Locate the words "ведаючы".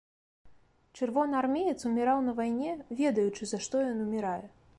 3.03-3.43